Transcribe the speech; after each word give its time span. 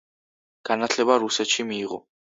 განათლება 0.69 1.19
რუსეთში 1.27 1.67
მიიღო. 1.73 2.05